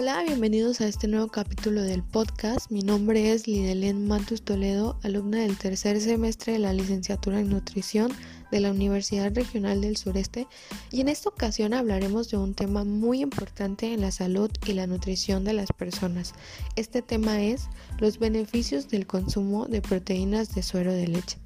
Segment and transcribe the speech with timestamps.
[0.00, 2.70] Hola, bienvenidos a este nuevo capítulo del podcast.
[2.70, 8.10] Mi nombre es Lidelén Matus Toledo, alumna del tercer semestre de la licenciatura en nutrición
[8.50, 10.46] de la Universidad Regional del Sureste
[10.90, 14.86] y en esta ocasión hablaremos de un tema muy importante en la salud y la
[14.86, 16.32] nutrición de las personas.
[16.76, 21.36] Este tema es los beneficios del consumo de proteínas de suero de leche.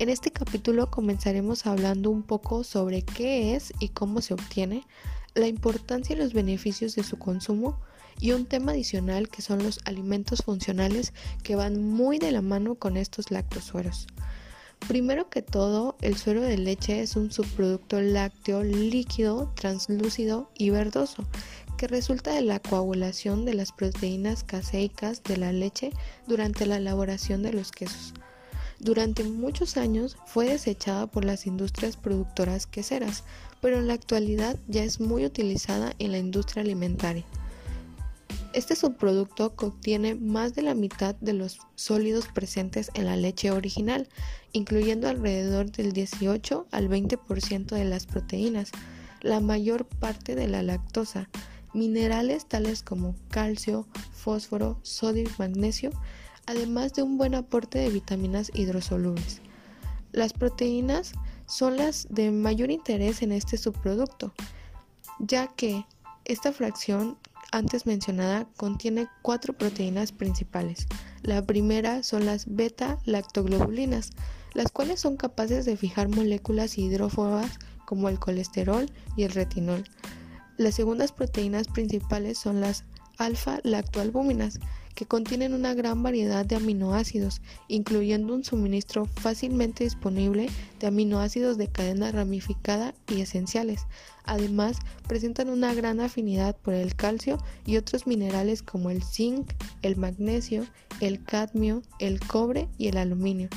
[0.00, 4.84] En este capítulo comenzaremos hablando un poco sobre qué es y cómo se obtiene,
[5.36, 7.78] la importancia y los beneficios de su consumo
[8.22, 12.76] y un tema adicional que son los alimentos funcionales que van muy de la mano
[12.76, 14.06] con estos lactosueros.
[14.86, 21.26] Primero que todo, el suero de leche es un subproducto lácteo líquido, translúcido y verdoso
[21.76, 25.90] que resulta de la coagulación de las proteínas caseicas de la leche
[26.28, 28.14] durante la elaboración de los quesos.
[28.78, 33.24] Durante muchos años fue desechada por las industrias productoras queseras,
[33.60, 37.24] pero en la actualidad ya es muy utilizada en la industria alimentaria.
[38.52, 44.08] Este subproducto contiene más de la mitad de los sólidos presentes en la leche original,
[44.52, 48.70] incluyendo alrededor del 18 al 20% de las proteínas,
[49.22, 51.30] la mayor parte de la lactosa,
[51.72, 55.90] minerales tales como calcio, fósforo, sodio y magnesio,
[56.44, 59.40] además de un buen aporte de vitaminas hidrosolubles.
[60.12, 61.12] Las proteínas
[61.46, 64.34] son las de mayor interés en este subproducto,
[65.20, 65.86] ya que
[66.26, 67.16] esta fracción
[67.52, 70.88] antes mencionada contiene cuatro proteínas principales.
[71.22, 74.10] La primera son las beta-lactoglobulinas,
[74.54, 79.84] las cuales son capaces de fijar moléculas hidrófobas como el colesterol y el retinol.
[80.56, 82.84] Las segundas proteínas principales son las
[83.18, 84.58] alfa-lactoalbúminas,
[84.94, 90.48] que contienen una gran variedad de aminoácidos, incluyendo un suministro fácilmente disponible
[90.80, 93.86] de aminoácidos de cadena ramificada y esenciales.
[94.24, 99.52] Además, presentan una gran afinidad por el calcio y otros minerales como el zinc,
[99.82, 100.66] el magnesio,
[101.00, 103.48] el cadmio, el cobre y el aluminio.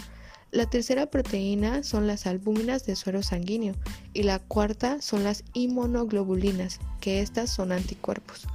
[0.51, 3.75] La tercera proteína son las albúminas de suero sanguíneo
[4.13, 8.47] y la cuarta son las inmunoglobulinas, que estas son anticuerpos.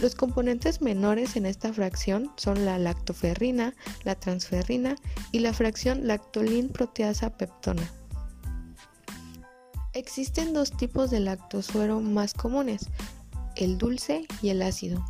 [0.00, 4.96] Los componentes menores en esta fracción son la lactoferrina, la transferrina
[5.30, 7.88] y la fracción lactolin proteasa peptona.
[9.92, 12.86] Existen dos tipos de lactosuero más comunes,
[13.56, 15.04] el dulce y el ácido.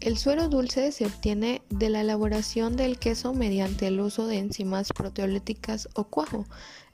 [0.00, 4.92] El suero dulce se obtiene de la elaboración del queso mediante el uso de enzimas
[4.92, 6.44] proteolíticas o cuajo,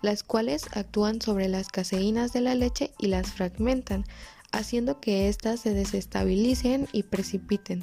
[0.01, 4.05] las cuales actúan sobre las caseínas de la leche y las fragmentan,
[4.53, 7.83] haciendo que éstas se desestabilicen y precipiten.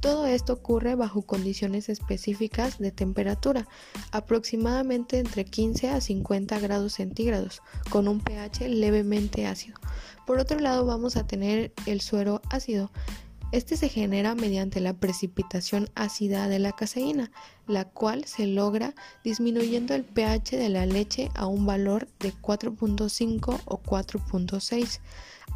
[0.00, 3.68] Todo esto ocurre bajo condiciones específicas de temperatura,
[4.12, 7.60] aproximadamente entre 15 a 50 grados centígrados,
[7.90, 9.78] con un pH levemente ácido.
[10.26, 12.90] Por otro lado vamos a tener el suero ácido.
[13.52, 17.32] Este se genera mediante la precipitación ácida de la caseína,
[17.66, 18.94] la cual se logra
[19.24, 25.00] disminuyendo el pH de la leche a un valor de 4.5 o 4.6.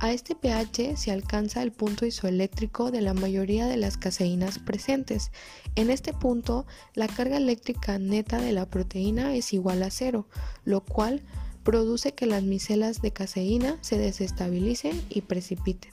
[0.01, 5.31] A este pH se alcanza el punto isoeléctrico de la mayoría de las caseínas presentes.
[5.77, 10.27] En este punto, la carga eléctrica neta de la proteína es igual a cero,
[10.65, 11.23] lo cual
[11.63, 15.93] produce que las micelas de caseína se desestabilicen y precipiten,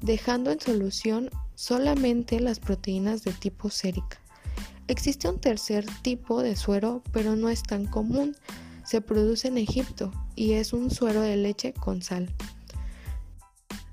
[0.00, 4.20] dejando en solución solamente las proteínas de tipo sérica.
[4.86, 8.36] Existe un tercer tipo de suero, pero no es tan común.
[8.84, 12.34] Se produce en Egipto y es un suero de leche con sal.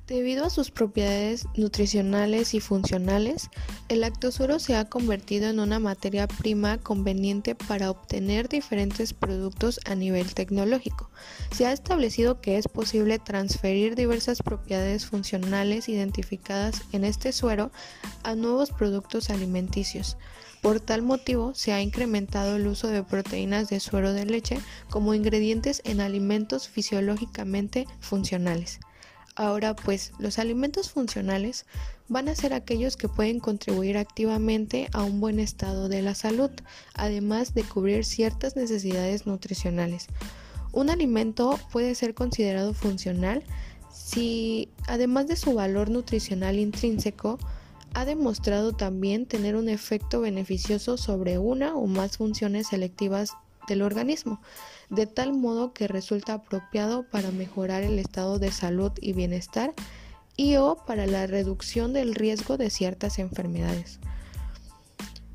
[0.08, 3.50] Debido a sus propiedades nutricionales y funcionales,
[3.90, 9.96] el lactosuero se ha convertido en una materia prima conveniente para obtener diferentes productos a
[9.96, 11.10] nivel tecnológico.
[11.50, 17.72] Se ha establecido que es posible transferir diversas propiedades funcionales identificadas en este suero
[18.22, 20.18] a nuevos productos alimenticios.
[20.62, 24.60] Por tal motivo, se ha incrementado el uso de proteínas de suero de leche
[24.92, 28.80] como ingredientes en alimentos fisiológicamente funcionales.
[29.36, 31.66] Ahora pues los alimentos funcionales
[32.08, 36.52] van a ser aquellos que pueden contribuir activamente a un buen estado de la salud,
[36.94, 40.08] además de cubrir ciertas necesidades nutricionales.
[40.72, 43.44] Un alimento puede ser considerado funcional
[43.92, 47.40] si, además de su valor nutricional intrínseco,
[47.94, 53.32] ha demostrado también tener un efecto beneficioso sobre una o más funciones selectivas
[53.68, 54.42] del organismo,
[54.90, 59.74] de tal modo que resulta apropiado para mejorar el estado de salud y bienestar
[60.38, 64.00] y o para la reducción del riesgo de ciertas enfermedades.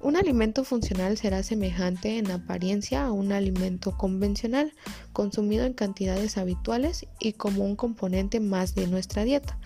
[0.03, 4.73] Un alimento funcional será semejante en apariencia a un alimento convencional,
[5.13, 9.59] consumido en cantidades habituales y como un componente más de nuestra dieta.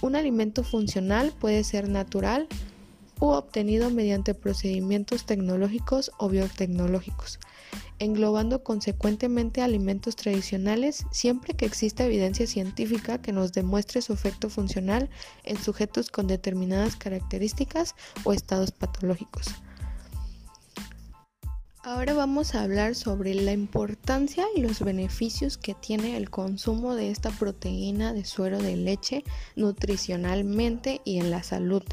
[0.00, 2.46] Un alimento funcional puede ser natural
[3.22, 7.38] u obtenido mediante procedimientos tecnológicos o biotecnológicos,
[8.00, 15.08] englobando consecuentemente alimentos tradicionales siempre que exista evidencia científica que nos demuestre su efecto funcional
[15.44, 19.46] en sujetos con determinadas características o estados patológicos.
[21.84, 27.12] Ahora vamos a hablar sobre la importancia y los beneficios que tiene el consumo de
[27.12, 29.22] esta proteína de suero de leche
[29.54, 31.84] nutricionalmente y en la salud.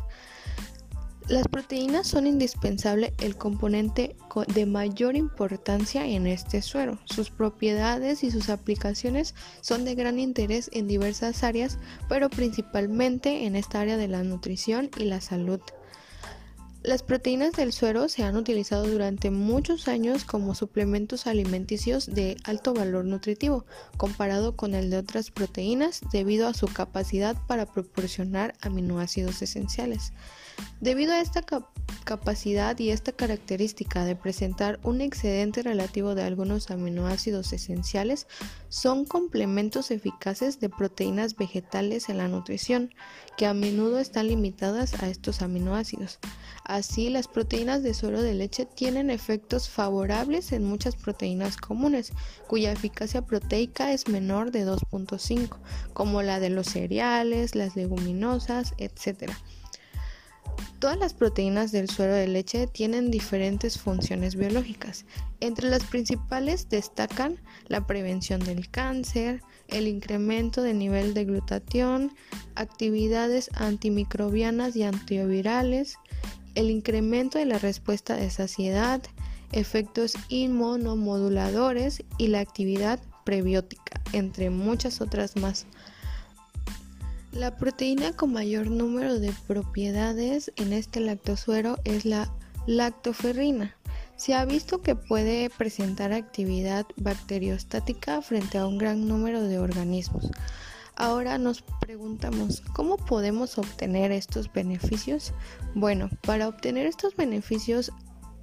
[1.29, 4.15] Las proteínas son indispensable el componente
[4.55, 6.97] de mayor importancia en este suero.
[7.05, 11.77] Sus propiedades y sus aplicaciones son de gran interés en diversas áreas,
[12.07, 15.59] pero principalmente en esta área de la nutrición y la salud.
[16.81, 22.73] Las proteínas del suero se han utilizado durante muchos años como suplementos alimenticios de alto
[22.73, 23.65] valor nutritivo,
[23.97, 30.11] comparado con el de otras proteínas debido a su capacidad para proporcionar aminoácidos esenciales.
[30.81, 31.43] Debido a esta
[32.05, 38.27] capacidad y esta característica de presentar un excedente relativo de algunos aminoácidos esenciales,
[38.69, 42.93] son complementos eficaces de proteínas vegetales en la nutrición,
[43.37, 46.19] que a menudo están limitadas a estos aminoácidos.
[46.63, 52.11] Así, las proteínas de suero de leche tienen efectos favorables en muchas proteínas comunes,
[52.47, 55.57] cuya eficacia proteica es menor de 2.5,
[55.93, 59.31] como la de los cereales, las leguminosas, etc.
[60.79, 65.05] Todas las proteínas del suero de leche tienen diferentes funciones biológicas.
[65.41, 67.37] Entre las principales destacan
[67.67, 72.13] la prevención del cáncer, el incremento del nivel de glutatión,
[72.55, 75.97] actividades antimicrobianas y antivirales,
[76.55, 79.01] el incremento de la respuesta de saciedad,
[79.51, 85.65] efectos inmunomoduladores y la actividad prebiótica, entre muchas otras más.
[87.31, 92.33] La proteína con mayor número de propiedades en este lactosuero es la
[92.65, 93.75] lactoferrina.
[94.15, 100.31] Se ha visto que puede presentar actividad bacteriostática frente a un gran número de organismos.
[100.95, 105.31] Ahora nos preguntamos, ¿cómo podemos obtener estos beneficios?
[105.75, 107.91] Bueno, para obtener estos beneficios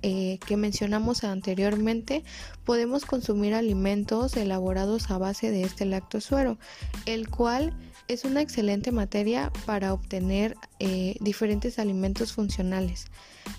[0.08, 2.22] eh, que mencionamos anteriormente,
[2.64, 6.58] podemos consumir alimentos elaborados a base de este lactosuero,
[7.06, 7.76] el cual
[8.06, 13.06] es una excelente materia para obtener eh, diferentes alimentos funcionales.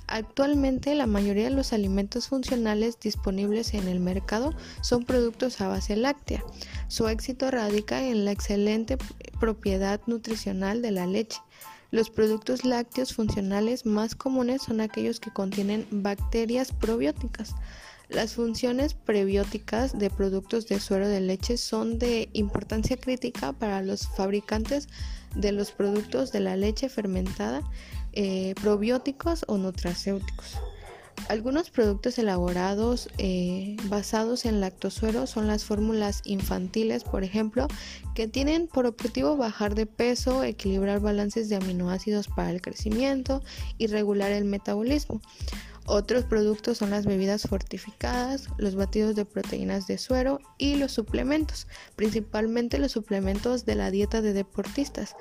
[0.08, 5.98] Actualmente la mayoría de los alimentos funcionales disponibles en el mercado son productos a base
[5.98, 6.46] láctea.
[6.88, 8.98] Su éxito radica en la excelente
[9.42, 11.40] propiedad nutricional de la leche.
[11.90, 17.56] Los productos lácteos funcionales más comunes son aquellos que contienen bacterias probióticas.
[18.10, 24.08] Las funciones prebióticas de productos de suero de leche son de importancia crítica para los
[24.08, 24.88] fabricantes
[25.36, 27.62] de los productos de la leche fermentada,
[28.14, 30.58] eh, probióticos o nutracéuticos.
[31.30, 37.68] Algunos productos elaborados eh, basados en lactosuero son las fórmulas infantiles, por ejemplo,
[38.16, 43.44] que tienen por objetivo bajar de peso, equilibrar balances de aminoácidos para el crecimiento
[43.78, 45.22] y regular el metabolismo.
[45.90, 51.66] Otros productos son las bebidas fortificadas, los batidos de proteínas de suero y los suplementos,
[51.96, 55.16] principalmente los suplementos de la dieta de deportistas,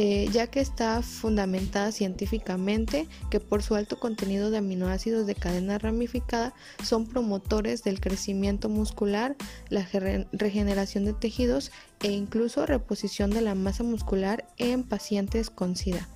[0.00, 5.76] eh, ya que está fundamentada científicamente que por su alto contenido de aminoácidos de cadena
[5.76, 9.34] ramificada son promotores del crecimiento muscular,
[9.70, 9.84] la
[10.30, 16.08] regeneración de tejidos e incluso reposición de la masa muscular en pacientes con SIDA.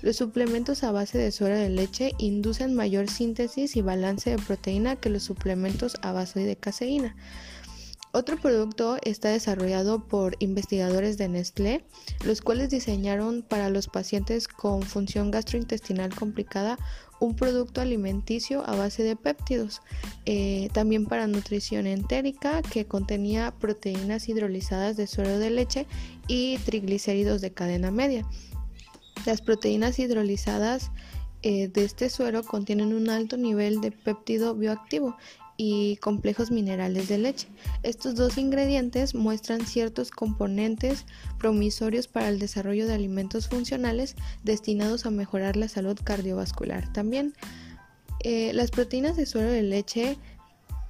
[0.00, 4.96] Los suplementos a base de suero de leche inducen mayor síntesis y balance de proteína
[4.96, 7.14] que los suplementos a base de caseína.
[8.14, 11.82] Otro producto está desarrollado por investigadores de Nestlé,
[12.26, 16.78] los cuales diseñaron para los pacientes con función gastrointestinal complicada
[17.20, 19.80] un producto alimenticio a base de péptidos,
[20.26, 25.86] eh, también para nutrición entérica que contenía proteínas hidrolizadas de suero de leche
[26.28, 28.26] y triglicéridos de cadena media.
[29.24, 30.90] Las proteínas hidrolizadas
[31.42, 35.16] eh, de este suero contienen un alto nivel de péptido bioactivo
[35.64, 37.46] y complejos minerales de leche.
[37.84, 41.06] Estos dos ingredientes muestran ciertos componentes
[41.38, 46.92] promisorios para el desarrollo de alimentos funcionales destinados a mejorar la salud cardiovascular.
[46.92, 47.34] También
[48.24, 50.18] eh, las proteínas de suero de leche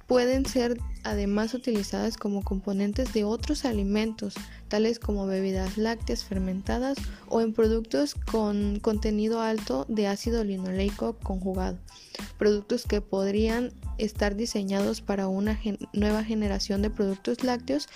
[0.07, 4.33] pueden ser además utilizadas como componentes de otros alimentos,
[4.69, 6.97] tales como bebidas lácteas fermentadas
[7.29, 11.77] o en productos con contenido alto de ácido linoleico conjugado,
[12.39, 15.59] productos que podrían estar diseñados para una
[15.93, 17.87] nueva generación de productos lácteos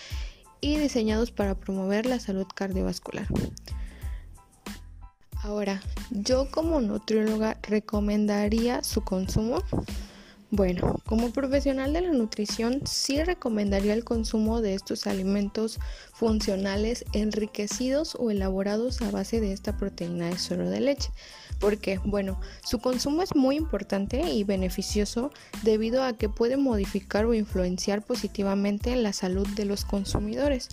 [0.61, 3.27] y diseñados para promover la salud cardiovascular.
[5.43, 9.63] Ahora, yo como nutrióloga recomendaría su consumo.
[10.49, 15.79] Bueno, como profesional de la nutrición sí recomendaría el consumo de estos alimentos
[16.13, 21.11] funcionales enriquecidos o elaborados a base de esta proteína de suero de leche.
[21.59, 25.31] Porque, bueno, su consumo es muy importante y beneficioso
[25.63, 30.69] debido a que puede modificar o influenciar positivamente en la salud de los consumidores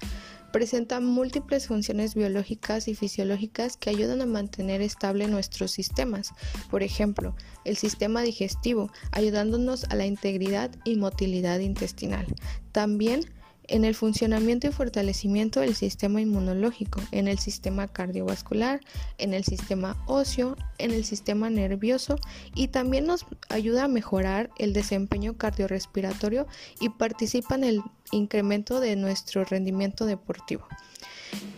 [0.55, 6.31] presenta múltiples funciones biológicas y fisiológicas que ayudan a mantener estable nuestros sistemas.
[6.71, 12.25] Por ejemplo, el sistema digestivo, ayudándonos a la integridad y motilidad intestinal.
[12.71, 13.25] También
[13.69, 18.81] en el funcionamiento y fortalecimiento del sistema inmunológico, en el sistema cardiovascular,
[19.19, 22.17] en el sistema óseo, en el sistema nervioso
[22.55, 26.47] y también nos ayuda a mejorar el desempeño cardiorrespiratorio
[26.81, 30.67] y participa en el incremento de nuestro rendimiento deportivo.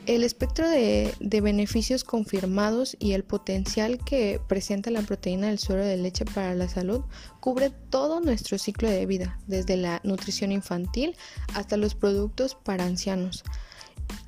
[0.06, 5.96] El espectro de, beneficios confirmados y el potencial que presenta la proteína del suero de
[5.96, 7.02] leche para la salud
[7.40, 11.16] cubre todo nuestro ciclo de vida, desde la nutrición infantil
[11.54, 13.42] hasta los productos para ancianos.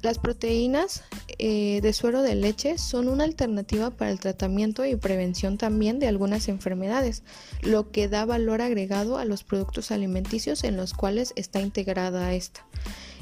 [0.03, 1.05] Las proteínas
[1.39, 6.09] eh, de suero de leche son una alternativa para el tratamiento y prevención también de
[6.09, 7.23] algunas enfermedades,
[7.63, 12.67] lo que da valor agregado a los productos alimenticios en los cuales está integrada esta.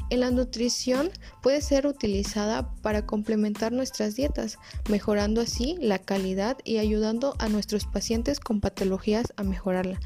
[0.08, 1.10] En la nutrición
[1.42, 4.58] puede ser utilizada para complementar nuestras dietas,
[4.88, 9.98] mejorando así la calidad y ayudando a nuestros pacientes con patologías a mejorarla.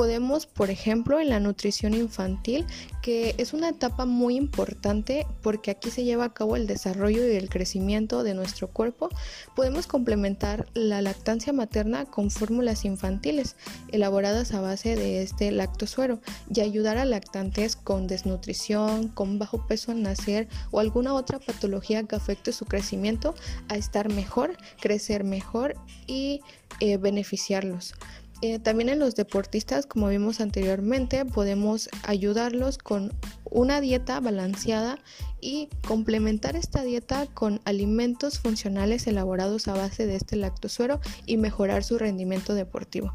[0.00, 2.64] Podemos, por ejemplo, en la nutrición infantil,
[3.02, 7.36] que es una etapa muy importante porque aquí se lleva a cabo el desarrollo y
[7.36, 9.10] el crecimiento de nuestro cuerpo,
[9.54, 13.56] podemos complementar la lactancia materna con fórmulas infantiles
[13.92, 19.92] elaboradas a base de este lactosuero y ayudar a lactantes con desnutrición, con bajo peso
[19.92, 23.34] al nacer o alguna otra patología que afecte su crecimiento
[23.68, 25.74] a estar mejor, crecer mejor
[26.06, 26.40] y
[26.78, 27.92] eh, beneficiarlos.
[28.42, 33.12] Eh, también en los deportistas, como vimos anteriormente, podemos ayudarlos con
[33.50, 34.98] una dieta balanceada
[35.40, 41.84] y complementar esta dieta con alimentos funcionales elaborados a base de este lactosuero y mejorar
[41.84, 43.12] su rendimiento deportivo.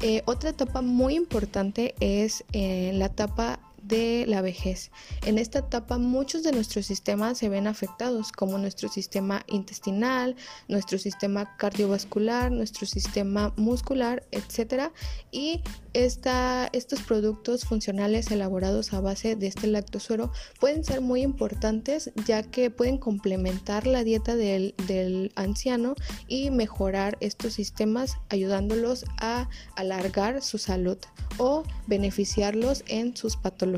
[0.00, 4.90] Eh, otra etapa muy importante es eh, la etapa de la vejez.
[5.26, 10.36] En esta etapa muchos de nuestros sistemas se ven afectados, como nuestro sistema intestinal,
[10.68, 14.90] nuestro sistema cardiovascular, nuestro sistema muscular, etc.
[15.30, 15.62] Y
[15.92, 22.70] estos productos funcionales elaborados a base de este lactosuero pueden ser muy importantes ya que
[22.70, 25.94] pueden complementar la dieta del, del anciano
[26.26, 30.98] y mejorar estos sistemas ayudándolos a alargar su salud
[31.38, 33.73] o beneficiarlos en sus patologías.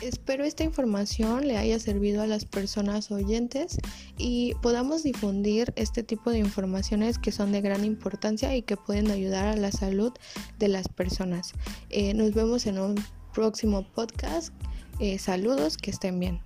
[0.00, 3.78] Espero esta información le haya servido a las personas oyentes
[4.18, 9.10] y podamos difundir este tipo de informaciones que son de gran importancia y que pueden
[9.10, 10.12] ayudar a la salud
[10.58, 11.52] de las personas.
[11.90, 12.96] Eh, nos vemos en un
[13.32, 14.52] próximo podcast.
[14.98, 16.40] Eh, saludos, que estén bien.